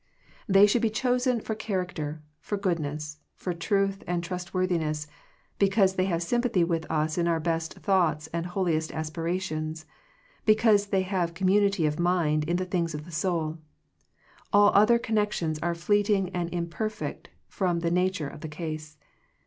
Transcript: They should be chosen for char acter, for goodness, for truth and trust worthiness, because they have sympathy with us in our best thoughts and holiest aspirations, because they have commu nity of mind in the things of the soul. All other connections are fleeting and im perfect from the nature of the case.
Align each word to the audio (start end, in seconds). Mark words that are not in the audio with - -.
They 0.49 0.65
should 0.65 0.81
be 0.81 0.89
chosen 0.89 1.41
for 1.41 1.53
char 1.53 1.85
acter, 1.85 2.21
for 2.39 2.57
goodness, 2.57 3.19
for 3.35 3.53
truth 3.53 4.03
and 4.07 4.23
trust 4.23 4.51
worthiness, 4.51 5.05
because 5.59 5.93
they 5.93 6.05
have 6.05 6.23
sympathy 6.23 6.63
with 6.63 6.89
us 6.89 7.19
in 7.19 7.27
our 7.27 7.39
best 7.39 7.75
thoughts 7.75 8.25
and 8.33 8.47
holiest 8.47 8.91
aspirations, 8.93 9.85
because 10.43 10.87
they 10.87 11.03
have 11.03 11.35
commu 11.35 11.61
nity 11.61 11.87
of 11.87 11.99
mind 11.99 12.45
in 12.45 12.55
the 12.57 12.65
things 12.65 12.95
of 12.95 13.05
the 13.05 13.11
soul. 13.11 13.59
All 14.51 14.71
other 14.73 14.97
connections 14.97 15.59
are 15.59 15.75
fleeting 15.75 16.29
and 16.31 16.51
im 16.51 16.65
perfect 16.67 17.29
from 17.47 17.81
the 17.81 17.91
nature 17.91 18.27
of 18.27 18.41
the 18.41 18.47
case. 18.49 18.97